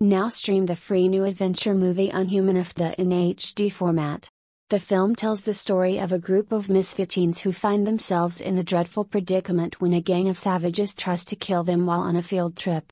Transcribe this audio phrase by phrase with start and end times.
[0.00, 4.28] Now stream the free new adventure movie Unhuman Afdah in HD format.
[4.68, 8.58] The film tells the story of a group of misfit teens who find themselves in
[8.58, 12.20] a dreadful predicament when a gang of savages tries to kill them while on a
[12.22, 12.84] field trip.